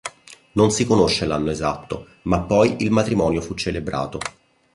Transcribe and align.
Non 0.53 0.71
si 0.71 0.87
conosce 0.87 1.27
l'anno 1.27 1.51
esatto, 1.51 2.07
ma 2.23 2.41
poi 2.41 2.77
il 2.79 2.89
matrimonio 2.89 3.39
fu 3.39 3.53
celebrato. 3.53 4.17